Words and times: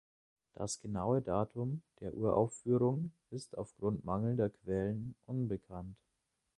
Das 0.55 0.79
genaue 0.79 1.21
Datum 1.21 1.83
der 1.99 2.15
Uraufführung 2.15 3.11
ist 3.29 3.55
aufgrund 3.55 4.03
mangelnder 4.03 4.49
Quellen 4.49 5.13
unbekannt. 5.27 5.95